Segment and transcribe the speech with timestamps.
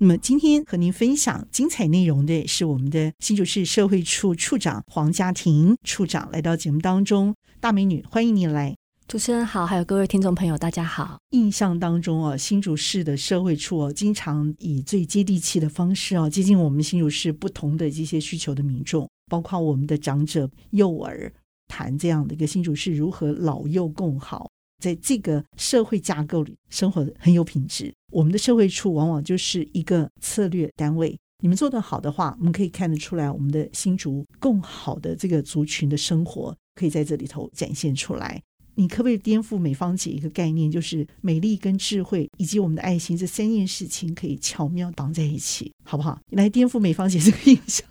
[0.00, 8.76] 那么今天和您分享精彩内容的是我们的新竹市社会处处长黄家庭处长来到节目当中，大美女，欢迎你来。
[9.08, 11.18] 主持人好，还有各位听众朋友，大家好。
[11.30, 21.32] 印象当中啊，新竹市的社会处哦，经常以最接地气的方式啊，接近我们新竹市不同的这些需求的民众，包括我们的长者、幼儿，
[21.66, 24.48] 谈这样的一个新竹市如何老幼共好。
[24.78, 31.18] 在这个社会架构里生活很有品质，我们的社会处往往就是一个策略单位。
[31.40, 38.42] 你们做得好的话，我们可以看得出来，我们的新竹更好的这个族群的生活可以在这里头展现出来。
[38.74, 46.20] 你可不可以颠覆美芳姐一个概念，就是美丽跟智慧以及我们的爱心这三件事情可以巧妙绑在一起，好不好？
[46.30, 47.84] 你来颠覆美芳姐这个印象。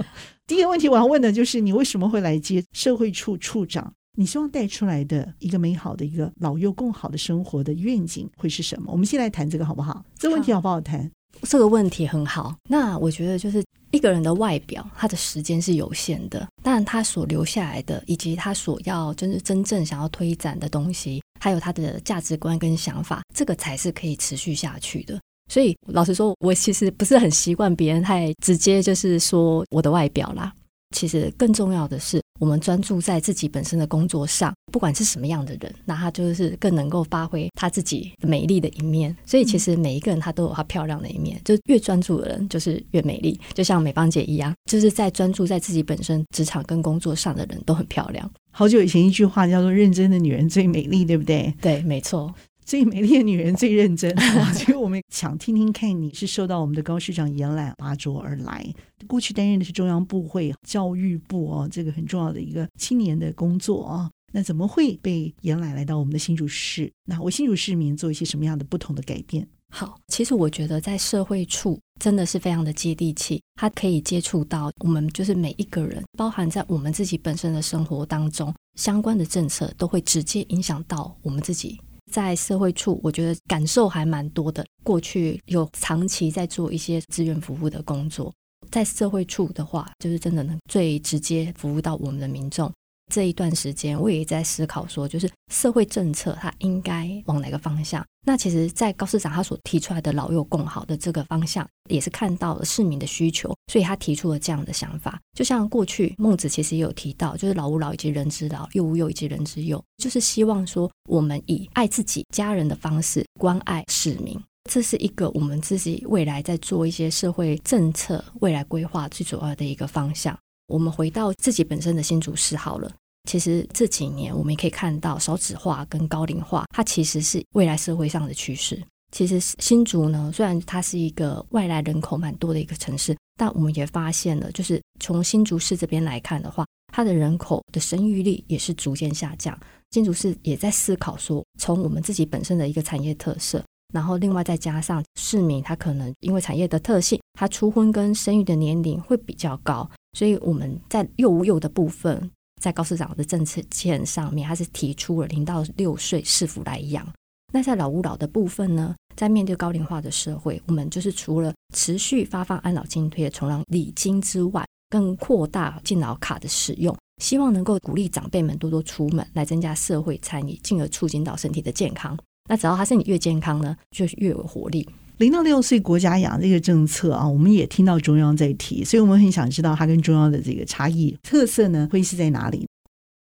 [0.46, 3.94] 第一个问题我要问的就是，你为什么会来接社会处处长？
[4.16, 8.92] 你希望带出来的一个美好的一个老幼共好的生活的愿景会是什么？
[8.92, 10.04] 我们先来谈这个好不好？
[10.18, 11.10] 这个问题好不好谈？
[11.42, 12.54] 这个问题很好。
[12.68, 25.20] 那我觉得就是一个人的外表，他的时间是有限的，但他所留下来的，以及他所要就是真正想要推展的东西，还有他的价值观跟想法，这个才是可以持续下去的。
[25.52, 30.52] 所以老实说，我其实不是很习惯别人太直接就是说我的外表啦。
[30.94, 39.14] 其实更重要的是，我们专注在自己本身的工作上，不管是什么样的人，那他就是更能够发挥他自己美丽的一面。
[39.24, 43.38] 所以，其实每一个人他都有他漂亮的一面，就越专注的人就是越美丽。
[43.52, 48.28] 就像美芳姐一样，就是在专注在自己本身职场跟工作上的人都很漂亮。
[48.50, 51.52] 好久以前一句话叫做“认真的女人最美丽”，对不对？
[51.60, 52.32] 对，没错。
[52.64, 54.14] 最美丽的女人最认真，
[54.54, 58.66] 所以我们想听听看，你是受到我们的高市长延揽拔擢而来。
[59.06, 64.10] 过去担任的是中央部会教育部哦，这个很重要的一个青年的工作啊。
[64.32, 66.90] 那怎么会被延揽来到我们的新竹市？
[67.04, 69.46] 那为新竹市民做一些什么样的不同的改变？
[69.70, 81.78] 好，其实我觉得在社会处真的是非常的接地气，它可以接触到我们就是每一个人，包含在我们自己本身的生活当中，相关的政策都会直接影响到我们自己。
[82.10, 84.64] 在社会处，我觉得感受还蛮多的。
[84.82, 88.32] 过去有长期在做一些志愿服务的工作，
[88.70, 92.72] 在社会处的话，就是真的能最直接服务到我们的民众。
[93.12, 98.04] 这一段时间，我也在思考说，就是社会政策它应该往哪个方向？
[98.26, 105.20] 那其实，在高市长他所提出来的“老幼共好”的这个方向，也是看到了市民的需求，所以他提出了这样的想法。
[105.36, 114.40] 就像过去孟子其实也有提到，就是“老吾老以及人之老，幼吾幼以及人之幼”，就是希望说我们以爱自己家人的方式关爱市民。
[114.70, 120.34] 这是一个我们自己未来在做一些社会政策未来规划最主要的一个方向。
[120.66, 122.90] 我们回到自己本身的新竹市好了。
[123.28, 128.82] 其实这几年我们也可以看到少子化跟高龄化，它其实是未来社会上的趋势。
[129.12, 139.58] 其实新竹呢，虽然它是一个外来人口蛮多的一个城市，但我们也发现了，就是从新竹市这边来看的话，它的人口的生育率也是逐渐下降。
[139.92, 143.64] 新竹市也在思考说，从我们自己本身的一个产业特色，
[143.94, 149.88] 然后另外再加上市民他可能因为产业的特性，他初婚跟生育的年龄会比较高。
[150.18, 152.28] 所以我们在幼幼的部分，
[152.60, 157.06] 在高市长的政策线上面，他是提出了零到六岁市府来养。
[157.52, 172.18] 那在老吾老的部分呢，在面对高龄化的社会，我们就是除了持续发放安老津贴、重让礼金之外，更扩大敬老卡的使用，希望能够鼓励长辈们多多出门，来增加社会参与，进而促进到身体的健康。
[172.48, 174.86] 那只要他身体越健康呢，就越有活力。
[175.18, 182.66] 零到六岁国家养这个政策啊，我们也听到中央在提，所以我们很想知道它跟中央的这个差异特色呢，会是在哪里？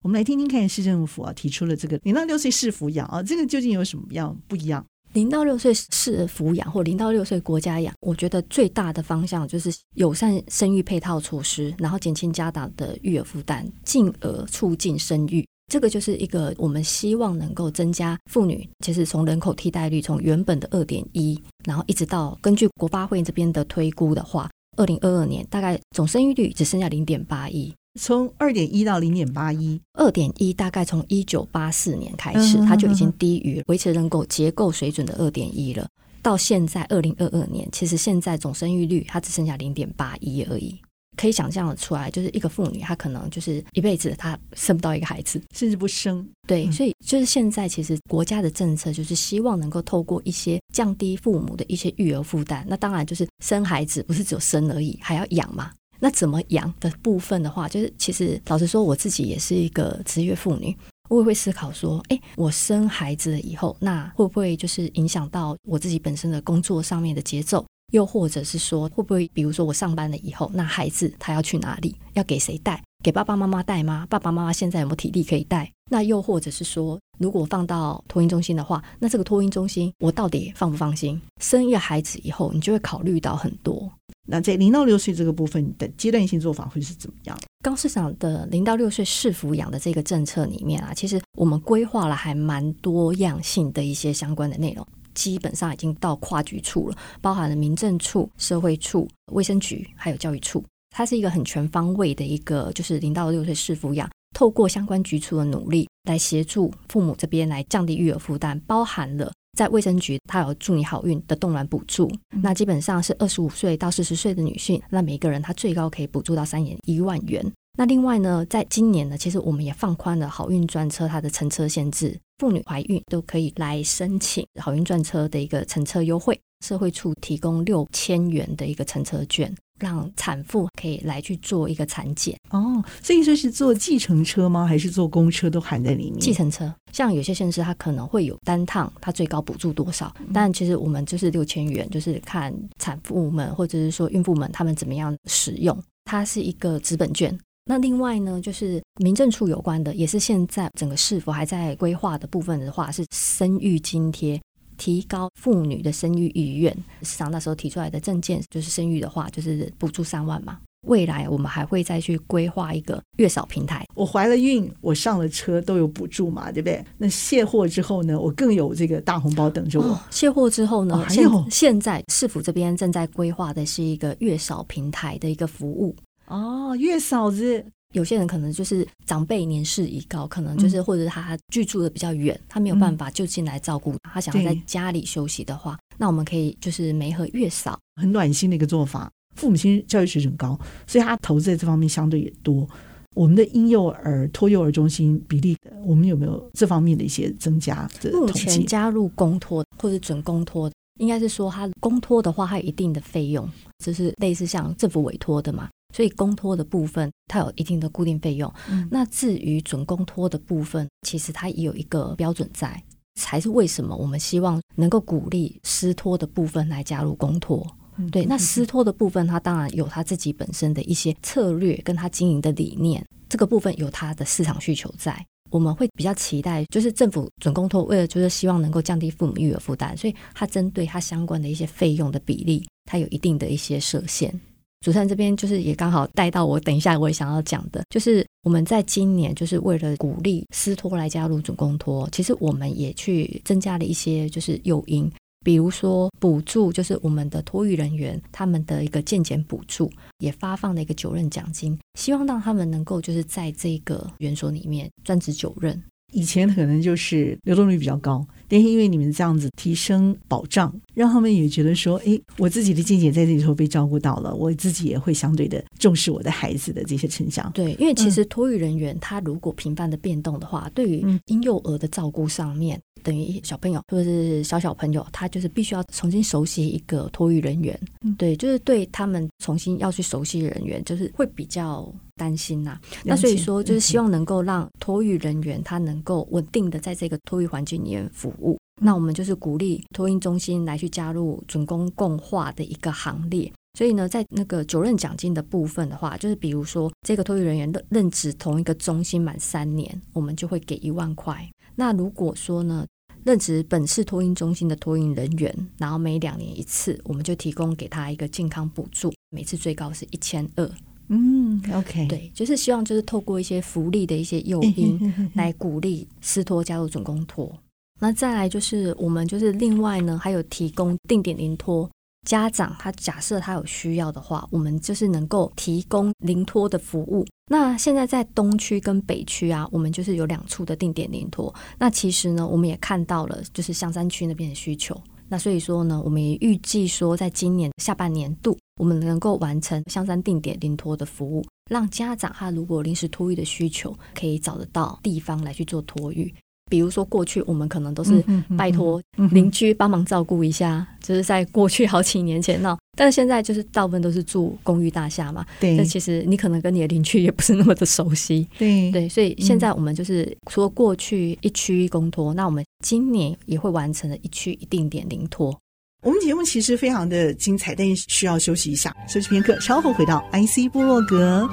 [0.03, 4.83] 我们来听听看，市政府啊提出了这个零到六岁市府养啊，这个究竟有什么样不一样？
[5.13, 15.48] 零到六岁市府养或零到六岁国家养，我觉得最大的方向就是友善生育配套措施，然后减轻家长的育儿负担，进而促进生育。
[15.74, 21.36] 这个就是一个我们希望能够增加妇女，其实从人口替代率从原本的二点一，
[21.66, 24.48] 然后一直到根据国发会这边的推估的话，
[24.78, 35.88] 二零二二年大概总生育率只剩下零点八一，从二点一到零点八一，二点一大概从一九八四年开始，它就已经低于维持人口结构水准的二点一了。
[36.22, 40.80] 到现在二零二二年，其实现在总生育率它只剩下零点八一而已。
[41.15, 46.27] 可以想象的出来，就是一个妇女，她可能就是一辈子她生不到一个孩子，甚至不生。
[46.48, 52.65] 对，所以就是现在其实国家的政策就是希望能够透过一些降低父母的一些育儿负担。
[52.68, 55.71] 那当然就是生孩子不是只有生而已，还要养嘛。
[56.00, 60.75] 那怎么养的部分的话，就是其实老实说，我自己也是一个职业妇女，
[61.10, 67.65] 我也会思考说，哎，我生孩子了以后，那会不会就是影响到我自己本身的工作上面的节奏？
[67.94, 71.95] 又或者是说，会不会比如说我上班了以后，那孩子他要去哪里？
[72.13, 72.81] 要给谁带？
[73.04, 74.07] 给爸爸妈妈带吗？
[74.10, 75.72] 爸爸妈妈现在有没有体力可以带？
[75.92, 81.22] 那又或者是说，如果放到托婴中心的话，那这个托婴中心我到底放不放心？
[81.40, 83.92] 生一个孩子以后，你就会考虑到很多。
[84.25, 87.38] 那在零到六岁这个部分的阶段性做法会是怎么样？
[87.62, 94.88] 高市长的零到六岁适抚养的这个政策里面啊，其实我们规划了还蛮多样性的一些相关的内容。
[95.13, 100.63] 基本上已经到跨局处了，包含了民政处、社会处、卫生局，还有教育处。
[100.95, 117.44] 它是一个很全方位的一个，就是零到六岁适抚养，透过相关局处的努力来协助父母这边来降低育儿负担，包含了在卫生局，它有祝你好运的冻卵补助，嗯、那基本上是二十五岁到四十岁的女性，那每一个人他最高可以补助到三点一万元。
[117.75, 132.38] 那另外呢，在今年呢，其实我们也放宽了好运专车它的乘车限制，妇女怀孕都可以来申请好运专车的一个乘车优惠，社会处提供六千元的一个乘车券，让产妇可以来去做一个产检。
[132.52, 134.68] 哦，所以说是坐计程车吗？
[134.68, 136.20] 还是坐公车都含在里面？
[136.20, 140.14] 计程车，像有些县市它可能会有单趟，它最高补助多少？
[140.20, 145.75] 嗯、但其实我们就是六千元，就是看产妇们或者是说孕妇们他们怎么样使用，
[146.06, 147.36] 它是一个资本券。
[147.65, 154.42] 那另外呢，就是民政处有关的，也是现在整个市府还在规划的部分的话，是生育津贴，
[154.77, 156.75] 提高妇女的生育意愿。
[157.04, 160.60] 市长那时候提出来的证件就是生育的话，就是补助三万嘛。
[160.88, 163.86] 未来我们还会再去规划一个月嫂平台。
[163.95, 166.83] 我怀了孕，我上了车都有补助嘛，对不对？
[166.98, 169.86] 那卸货之后呢，我更有这个大红包等着我。
[169.86, 175.95] 哦、卸货之后呢，哦、还有现现在市府这边正在规划的是一个月嫂平台的一个服务。
[176.33, 177.63] 哦，月嫂子，
[177.94, 189.12] 有些人可能就是长辈年事已高，可能就是或者他居住的比较远，嗯、他没有办法就近来照顾，嗯、他想要在家里休息的话，那我们可以就是媒合月嫂，很暖心的一个做法。
[189.35, 192.68] 父母亲教育水准高，所以他投资在这方面相对也多。
[193.15, 195.56] 我们的婴幼儿托幼儿中心比例，
[195.86, 198.12] 我们有没有这方面的一些增加的？
[198.12, 203.47] 目前加入公托或者准公托，应该是说他公托的话，它有一定的费用，
[203.83, 205.69] 就是类似像政府委托的嘛。
[205.94, 208.51] 所以公托的部分，它有一定的固定费用。
[208.69, 212.84] 嗯、那至于准公托的部分，其实它也有一个标准在，
[213.16, 217.66] 才是为什么我们希望能够鼓励私托的部分来加入公托。
[217.98, 223.06] 嗯、对，那私托的部分，它当然有它自己本身的一些策略，跟它经营的理念。
[223.30, 234.34] 这个部分有它的市场需求在，我们会比较期待，就是政府准公托为了就是希望能够降低父母育儿负担，所以它针对它相关的一些费用的比例，它有一定的一些设限。
[234.83, 245.09] 主持人这边就是也刚好带到我等一下我也想要讲的，就是我们在今年就是为了鼓励私托来加入准公托，其实我们也去增加了一些就是诱因，
[245.45, 255.81] 比如说补助，就是我们的托育人员他们的一个健检补助，也发放了一个九任奖金，希望让他们能够就是在这个园所里面专职九任。
[256.13, 267.51] 以前可能就是流动率比较高，但是因为你们这样子提升保障，让他们也觉得说，哎，我自己的见解在这里头被照顾到了，我自己也会相对的重视我的孩子的这些成长。
[267.53, 272.79] 对，因为其实托育人员他如果频繁的变动的话，对于婴幼儿的照顾上面。
[273.01, 282.82] 等于小朋友或者是小小朋友，他就是必须要重新熟悉一个托育人员，嗯、对，就是对他们重新要去熟悉人员，就是会比较担心呐、啊。
[283.03, 288.58] 那所以说，就是希望能够让托育人员他能够稳定的在这个托育环境里面服务。
[288.82, 293.51] 嗯、那我们就是鼓励托婴中心来去加入准公共化的一个行列。
[293.75, 301.50] 所以呢，在那个九任奖金的部分的话，就是比如说这个托育人员任任职同一个中心满三年，我们就会给一万块。
[301.75, 302.86] 那如果说呢，
[303.24, 310.70] 任职本市托婴中心的托婴人员，然后每两年一次，我们就提供给他一个健康补助，每次最高是一千二。
[311.10, 317.51] 嗯，OK，对，就是希望就是透过一些福利的一些诱因 来鼓励私托加入准公托。
[318.00, 321.89] 那再来就是我们就是另外呢，还有提供定点临托。
[322.25, 327.25] 家长他假设他有需要的话，我们就是能够提供临托的服务。
[327.51, 331.53] 那现在在东区跟北区啊，我们就是有两处的定点临托。
[331.77, 335.00] 那其实呢，我们也看到了就是香山区那边的需求。
[335.34, 346.32] 那所以说呢，我们也预计说，在今年下半年度，我们能够完成香山定点临托的服务，让家长他如果临时托育的需求，可以找得到地方来去做托育。
[346.70, 348.24] 比如说，过去我们可能都是
[348.56, 355.45] 拜托邻居帮忙照顾一下，就是在过去好几年前闹，但是现在就是大部分都是住公寓大厦嘛。
[355.59, 358.47] 对，那其实你可能跟你的邻居也不是那么的熟悉。
[358.59, 365.57] 对对，所以现在我们就是除了过去一区一公托，那我们今年也会完成了一区一定点零托。
[366.03, 371.47] 我们节目其实非常的精彩，但是需要休息一下，休息片刻，稍后回到 IC 部落格。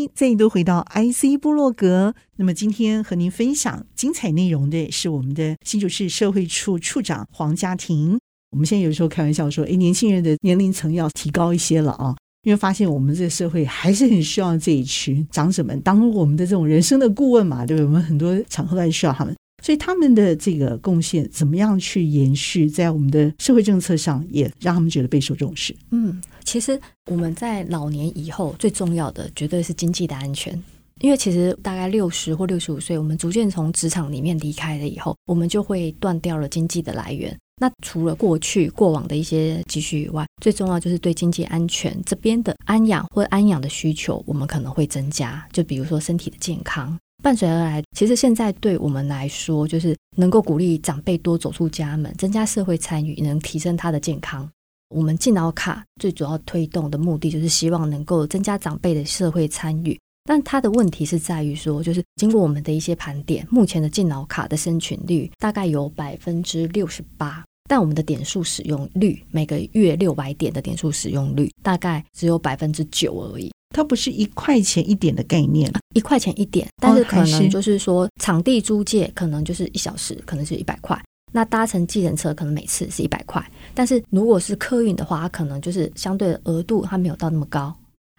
[0.00, 2.14] 迎您再度回到 IC 部落格。
[2.36, 8.18] 那么今天和您分享精彩内容的是我们的新竹市社会处处长黄家婷。
[8.50, 17.86] 我们现在有时候开玩笑说，哎，年轻人的年龄层要提高一些了啊，因为发现我们这个社会还是很需要这一群长者们当我们的这种人生的顾问嘛，对不对？
[17.86, 19.36] 我们很多场合都在需要他们。
[19.62, 25.74] 所以他们的这个贡献怎么样去延续在我们的社会政策上，也让他们觉得备受重视。
[25.90, 30.52] 嗯，其实我们在老年以后最重要的绝对是经济的安全，
[31.00, 37.36] 因为其实大概六十或六十五岁，我们逐渐从职场里面离开了以后，我们就会断掉了经济的来源。
[37.60, 45.46] 那除了过去过往的一些积蓄以外，最重要就是对经济安全这边的安养或安养的需求，我们可能会增加。
[45.52, 46.98] 就比如说身体的健康。
[47.22, 54.48] 伴随而来，其实现在对我们来说，就是能够鼓励长辈多走出家门，增加社会参与，能提升他的健康。
[54.88, 59.98] 我们敬老卡最主要推动的目的，就是希望能够增加长辈的社会参与。
[60.24, 73.50] 但它的问题是在于说，就是经过我们的一些盘点，目前的敬老卡的申请率大概有百分之六十八，但我们的点数使用率，每个月六百点的点数使用率，大概只有百分之九而已。
[73.70, 81.00] 它不是一块钱一点的概念，一块钱一点，但是可能就是说场地租借可能就是一小时，可能是一百块。
[81.32, 83.40] 那搭乘计程车可能每次是一百块，
[83.72, 87.72] 但是如果是客运的话，它可能就是相对的额度它没有到那么高，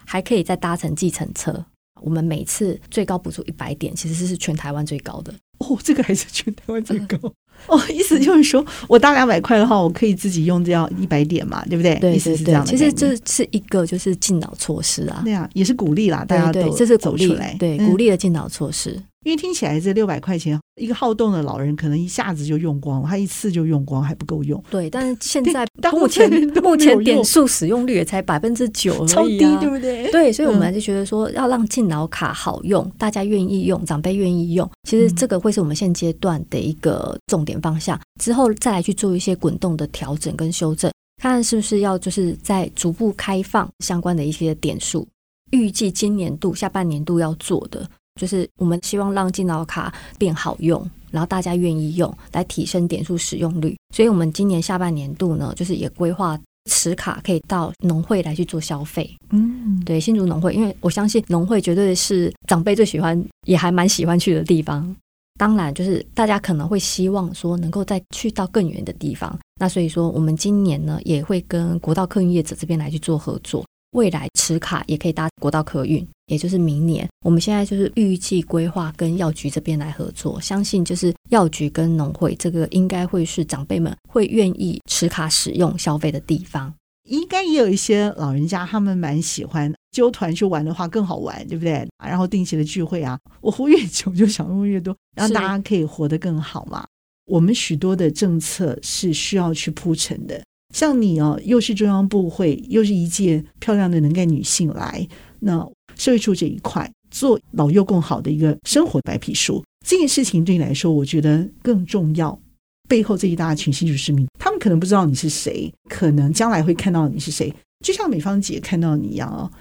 [0.05, 1.65] 还可以再搭乘计程车。
[2.01, 5.33] 我们每次最高补助一百点，其实是全台湾最高的。
[5.57, 7.17] 哦，这个还是全台湾最高。
[7.21, 7.33] 嗯
[7.67, 11.95] 哦，意思就是说我搭两百块的话，我可以自己用这样一百点嘛，对不对？
[11.95, 12.65] 对，意思是这样。
[12.65, 19.01] 其实这是一个就是敬老措施啊，对啊，也是鼓励啦，大家都对，这是走出来，对，鼓励的敬老措施。
[19.23, 24.61] 因为听起来这六百块钱，一个好动的老人可能一下子就用光了，他一次就用光还不够用。
[24.71, 26.27] 对，但是现在目前
[26.63, 30.09] 目前点数使用率也才百分之九而已，超低，对不对？
[30.11, 37.99] 对，所以我们就觉得说，要让敬老卡好用，嗯、大家愿意用，长辈愿意用，其实这个会是我们现阶段的一个重点方向。
[38.19, 45.07] 之后再来去做一些滚动的调整跟修正，看看是不是要就是在逐步开放相关的一些点数。
[45.51, 47.87] 预计今年度下半年度要做的。
[48.19, 53.77] 就是我们希望让敬老卡变好用，然后大家愿意用，来提升点数使用率。
[53.95, 56.39] 所以，我们今年下半年度呢，就是也规划
[56.69, 59.09] 持卡可以到农会来去做消费。
[59.31, 64.95] 嗯，对，新竹农会，因为我相信农会绝对是长辈最喜欢，也还蛮喜欢去的地方。
[65.39, 69.35] 当然，就是大家可能会希望说能够再去到更远的地方。
[69.59, 73.65] 那所以说，我们今年呢也会跟国道客运业者这边来去做合作。
[73.91, 86.73] 未来持卡也可以搭国道客运，也就是明年，我们现在就是预计规划跟药局这边来合作，相信就是药局跟农会这个应该会是长辈们会愿意持卡使用消费的地方。
[87.09, 91.85] 应该也有一些老人家他们蛮喜欢揪团去玩的话更好玩，对不对？
[92.05, 96.85] 然后定期的聚会啊，我活越久就想用越多，让大家可以活得更好嘛。
[97.25, 100.41] 我们许多的政策是需要去铺陈的。
[100.71, 105.07] 像你哦，又是中央部会，又是一届漂亮的能干女性来，
[105.39, 105.59] 那
[105.95, 112.39] 社会处这一块做老幼共好的一个生活白皮书，这件事情对你来说，我觉得更重要。
[112.87, 117.53] 背后这一大群新竹市民，他们可能不知道你是谁，可能将来会看到你是谁，
[117.85, 119.51] 就像美芳姐看到你一样哦，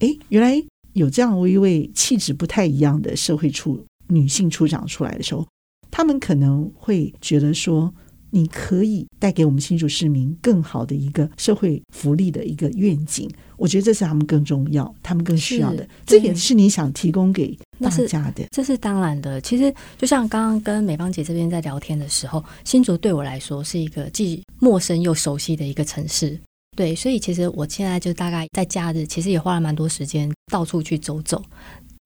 [0.00, 0.60] 诶，原来
[0.94, 5.46] 有这样一位气质不太一样的社会处女性处长出来的时候，
[5.90, 7.92] 他们可能会觉得说。
[8.30, 15.86] 你可以带给我们新竹市民更好的一个社会福利的一个愿景，我觉得这是他们更重要，他们更需要的。
[16.06, 18.44] 这也是你想提供给大家的。
[18.50, 19.40] 这是当然的。
[19.40, 26.38] 其实就像刚刚跟美芳姐这边在聊天的时候，新竹对我来说是一个既陌生又熟悉的一个城市。
[26.76, 31.42] 对，所以其实我现在就大概在假日，其实也花了蛮多时间到处去走走。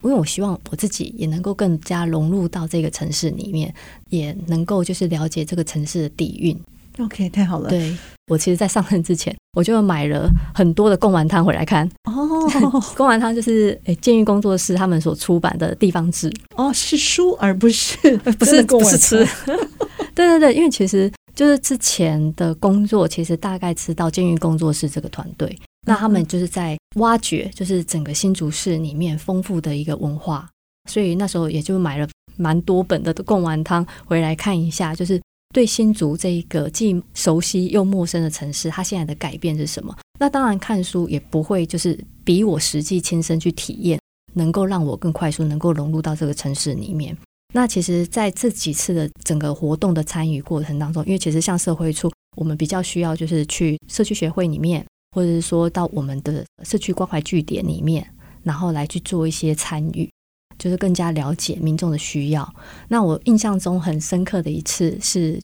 [0.04, 3.74] 因为我希望我自己也能够更加融入到这个城市里面，
[4.10, 6.58] 也能够就是了解这个城市的底蕴。
[7.00, 7.68] OK，太好了。
[7.68, 7.96] 对，
[8.28, 11.88] 我其实，在上任之前，我就买了很多的贡丸汤回来看。
[12.04, 12.48] 哦，
[12.94, 16.32] 贡丸汤就是诶，监狱工作室他们所出版的地方志。
[16.54, 19.26] 哦，是书而不是 不是不是吃。
[20.14, 30.48] 对对对，因为其实就是之前的工作，其实大概知道监狱工作室这个团队，那他们就是在挖掘，就是整个新竹市里面丰富的一个文化，
[30.90, 35.20] 所以那时候也就买了蛮多本的贡丸汤回来看一下，就是。
[35.54, 39.96] 对新竹这一个既熟悉又陌生的城市，它现在的改变是什么？
[40.18, 43.96] 那当然看书也不会就是比我实际亲身去体验，
[44.32, 47.16] 能够让我更快速能够融入到这个城市里面。
[47.54, 54.84] 那其实在这几次的整个活动的参与过程当中，因为其实像社会处，我们比较需要就是去社区学会里面，
[55.14, 58.04] 或者是说到我们的社区关怀据点里面，
[58.42, 60.10] 然后来去做一些参与。
[60.56, 62.48] 就是更加了解民众的需要。
[62.86, 65.36] 那我印象中很深刻的一次是，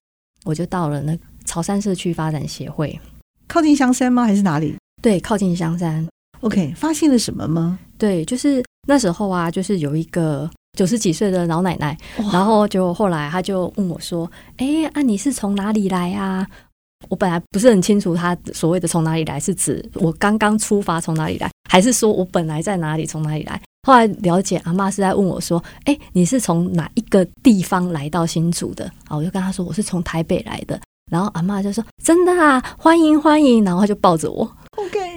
[0.45, 2.97] 我就到了那潮汕社区发展协会，
[3.49, 4.25] 靠近香山吗？
[4.25, 4.77] 还是哪里？
[5.03, 6.07] 对，靠近香山。
[6.43, 7.81] OK，发现了什么吗？
[7.99, 10.49] 对，就是那时候啊，就是有一个
[10.79, 11.99] 九十几岁的老奶奶，
[12.33, 16.47] 然后就后来他就问我说：“哎，啊，你是从哪里来啊？”
[17.09, 23.61] 我本来不是很清楚他所谓的从哪里来是指我刚刚出发从哪里来，还是说我本来在哪里从哪里来？
[23.87, 30.79] 后来了解，阿嬷是在问我说：“哎，你是从哪一个地方来到新竹的？”啊，我就跟他说：“我是从台北来的。”
[31.11, 34.49] 然后阿嬷就说：“真的啊，欢迎欢迎。”然后他就抱着我。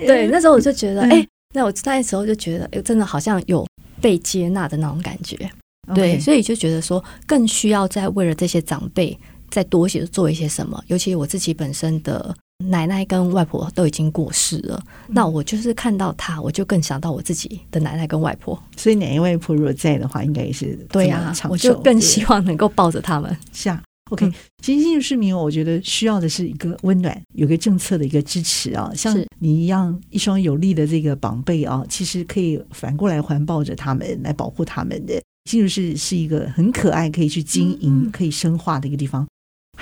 [0.07, 3.67] 对，那时候我就觉得，哎，那我那时候就觉得，哎，真的好像有
[3.99, 5.37] 被接纳的那种感觉。
[5.93, 9.17] 对，所以就觉得说，更需要在为了这些长辈
[9.53, 12.35] 再多些做一些什么，尤其我自己本身的。
[12.69, 18.57] 奶奶跟外婆都已经过世了，嗯、那我就是看到她，我就更想到我自己的奶奶跟外婆。
[18.77, 23.35] 所以哪一位婆如果在的话，应该也是对呀、啊，我就更希望能够抱着他们。
[23.51, 24.33] 是啊，OK、嗯。
[24.63, 35.21] 其实新竹市民，我觉得需要的是一个温暖，有个政策的一个支持啊，像你一样一双有力的这个膀背啊，其实可以反过来环抱着他们，来保护他们的。
[35.49, 39.27] 进入市是一个很可爱，可以去经营、可以深化的一个地方。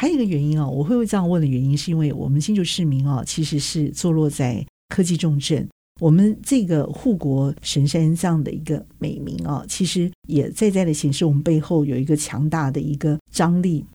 [0.01, 13.86] 还有一个原因啊，我会这样问的原因，是因为我们新竹市民啊，其实是坐落在科技重镇，我们这个护国神山这样的一个美名啊，其实也在在的显示我们背后有一个强大的一个张力，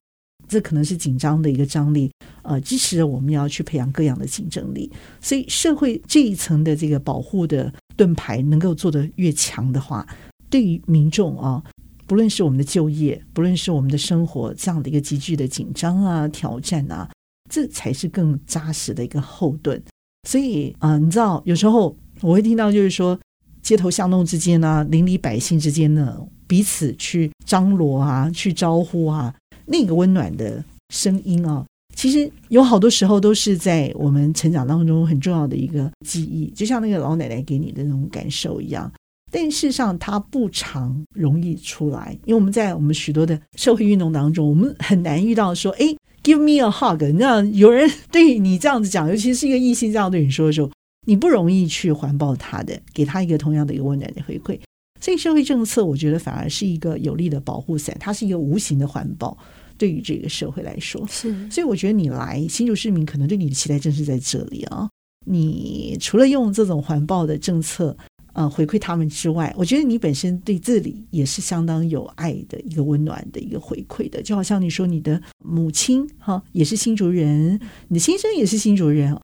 [0.47, 2.09] 这可能是紧张的一个张力，
[2.43, 4.89] 呃，支持着我们要去培养各样的竞争力。
[5.21, 10.07] 所以社会这一层的这个保护的盾牌能够做得越强的话，
[10.49, 11.61] 对于民众啊。
[12.07, 17.11] 不论是我们的就业，不论是我们的生活，这样的一个急剧的紧张啊、挑战啊，
[17.51, 19.83] 这才是更扎实的一个后盾。
[20.29, 23.19] 所以啊、你知道，有时候我会听到，就是说，
[23.63, 26.17] 街头巷弄之间呢、啊，邻里百姓之间呢，
[26.47, 29.35] 彼此去张罗啊，去招呼啊，
[29.67, 30.65] 那个温暖的
[30.95, 38.91] 声音啊，其实有好多时候都是在我们成长当中很重要的一个记忆，就像那个老奶奶给你的那种感受一样。
[39.33, 45.87] 但事实上，它不常容易出来，因为我们在我们许多的社会运动当中，我们很难遇到说：“哎
[46.23, 50.71] ，give me a hug。”那，有人 对你这样子讲，尤其是一个异性这样对你说的时候，
[51.07, 54.59] 你不容易去环抱他的，给他一个同样的一个温暖的回馈。
[55.01, 59.37] 所以，社会政策我觉得反而是一个有力的保护伞，它是一个无形的环抱，
[59.77, 61.51] 对于这个社会来说是。
[61.51, 64.89] 所以，我觉得你来新竹市民可能对你的期待正是在这里啊！
[65.27, 67.97] 你除了用这种环抱的政策。
[68.37, 79.19] 呃，回馈他们之外，我觉得你本身对这里也是相当有爱的一个温暖的一个回馈的，就好像你说你的母亲哈也是新竹人，你的先生也是新竹人，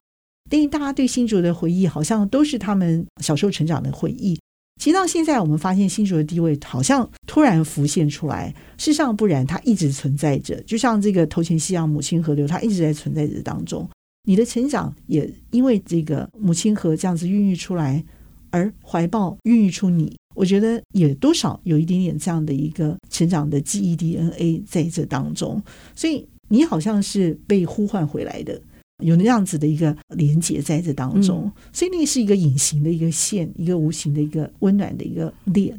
[0.49, 4.35] 但是大家对新竹的回忆好像都是他们小时候成长的回忆。
[4.81, 13.87] 其实到现在，我们发现新竹的地位好像突然浮现出来，事实上不然，它一直存在着，就像这个头前夕阳母亲河流，它一直在存在着当中。
[14.23, 18.03] 你的成长也因为这个母亲河这样子孕育出来。
[18.53, 25.59] 而怀抱孕育出你，我觉得也多少有一点点这样的一个成长的记忆 DNA 在这当中，
[25.95, 28.61] 所以你好像是被呼唤回来的，
[29.03, 35.77] 有那样子的一个连接在这当中，所以那是一个隐形的一个线，一个无形的一个温暖的一个链。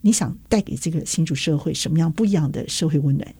[0.00, 3.34] 你想带给这个新竹社会什么样不一样的社会温暖？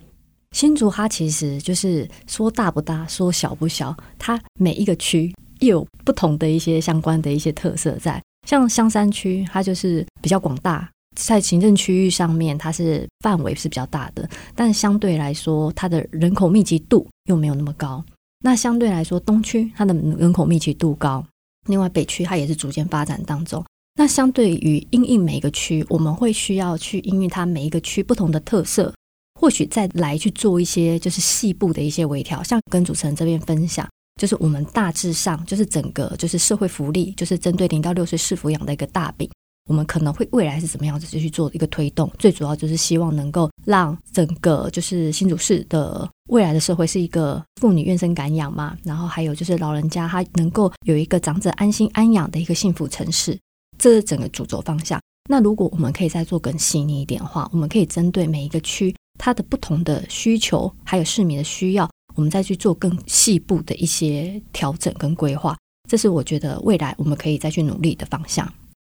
[0.53, 8.23] 新竹它其实就是说大不大，说小不小，它每一个区又有不同的一些相关的一些特色在。
[8.53, 10.87] 像香山区，它就是比较广大，
[11.17, 18.05] 在行政区域上面，它是范围是比较大的，但相对来说，它的人口密集度又没有那么高。
[18.45, 21.25] 那相对来说，东区它的人口密集度高，
[21.67, 23.65] 另外北区它也是逐渐发展当中。
[23.95, 28.93] 那相对于因应每一个区，我们会需要去因应它每一个区不同的特色，
[29.41, 33.89] 或许再来去做一些就是细部的一些微调，像跟主持人这边分享。
[34.21, 39.29] 就是我们大致上就是整个就是社会福利，就是针对零到六岁试抚养的一个大饼。
[39.69, 42.11] 我们可能会未来是怎么样子就去做一个推动？
[42.19, 53.39] 最主要就是希望能够让整个就是新竹市的未来的社会是一个妇女愿生敢养嘛，然后还有就是老人家他能够有一个长者安心安养的一个幸福城市，
[53.79, 55.01] 这是整个主轴方向。
[55.31, 65.57] 那如果我们可以再做更细腻一点的话，我们可以针对每一个区它的不同的需求，还有市民的需要，我们再去做更细部的一些调整跟规划。
[65.89, 68.51] 这是我觉得未来我们可以再去努力的方向。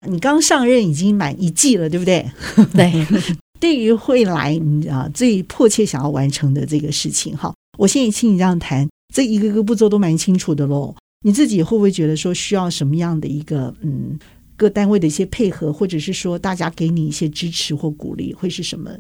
[0.08, 2.30] 你刚上任已经满一季了，对不对？
[2.74, 3.06] 对。
[3.58, 10.94] 对于未来，你啊最迫切想要完成的这个事情，哈，我现在听你这样谈，这一个个步骤都蛮清楚的喽。
[11.24, 14.20] 你自己会不会觉得说需要什么样的一个嗯
[14.58, 18.92] 各单位的一些配合，或者是说大家给你一些支持或鼓励，会是什么？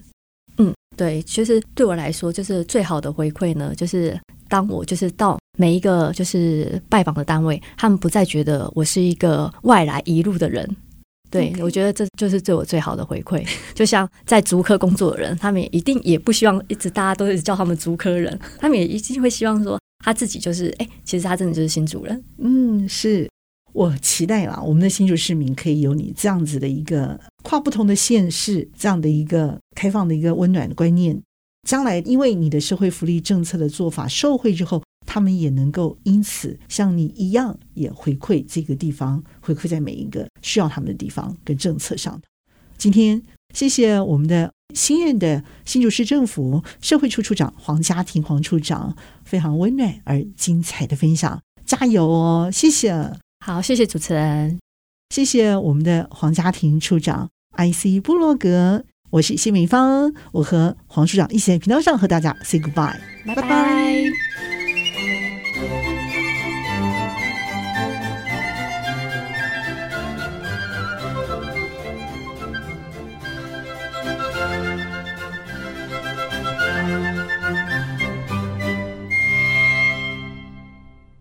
[0.57, 10.67] 嗯，对，其实对我来说，就是最好的回馈呢，就是当我就是到每一个就是拜访的单位，他们不再觉得我是一个外来一路的人。
[11.31, 13.45] 对，我觉得这就是对我最好的回馈。
[13.73, 22.23] 就像在足科工作的人，他们也一定也不希望一直大家都一直叫他们足科人，他们也一定会希望说他自己就是哎，其实他真的就是新主人。
[22.37, 23.27] 嗯，是
[23.75, 31.21] 我期待啊，我们的新竹市民可以有你这样子的一个跨不同的县市这样的一个开放的一个温暖的观念。
[31.67, 34.81] 将来因为你的社会福利政策的做法受惠之后。
[35.07, 42.21] 他们也能够因此像你一样，也回馈这个地方，回馈在每一个需要他们的地方跟政策上的。
[42.75, 43.21] 今天
[43.53, 52.49] 谢谢我们的新任的新竹市政府社会处处长黄家庭黄处长，非常温暖而精彩的分享，加油哦！
[52.51, 52.91] 谢谢，
[53.45, 54.57] 好，谢谢主持人，
[55.11, 64.01] 谢谢我们的黄家庭处长，IC 布洛格，我是谢敏芳，我和黄处长一起在频道上和大家 say goodbye，拜拜。